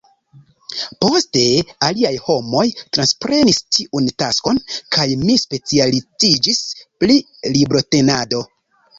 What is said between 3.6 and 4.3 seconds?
tiun